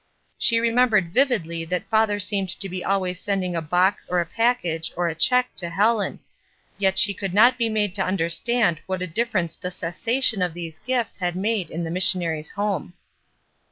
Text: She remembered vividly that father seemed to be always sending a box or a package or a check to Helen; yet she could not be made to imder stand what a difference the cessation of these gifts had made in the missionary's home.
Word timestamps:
She 0.39 0.59
remembered 0.59 1.13
vividly 1.13 1.63
that 1.65 1.87
father 1.87 2.19
seemed 2.19 2.49
to 2.59 2.67
be 2.67 2.83
always 2.83 3.19
sending 3.19 3.55
a 3.55 3.61
box 3.61 4.07
or 4.09 4.19
a 4.19 4.25
package 4.25 4.91
or 4.97 5.07
a 5.07 5.13
check 5.13 5.55
to 5.57 5.69
Helen; 5.69 6.17
yet 6.79 6.97
she 6.97 7.13
could 7.13 7.35
not 7.35 7.55
be 7.55 7.69
made 7.69 7.93
to 7.93 8.01
imder 8.01 8.31
stand 8.31 8.81
what 8.87 9.03
a 9.03 9.05
difference 9.05 9.53
the 9.55 9.69
cessation 9.69 10.41
of 10.41 10.55
these 10.55 10.79
gifts 10.79 11.17
had 11.19 11.35
made 11.35 11.69
in 11.69 11.83
the 11.83 11.91
missionary's 11.91 12.49
home. 12.49 12.93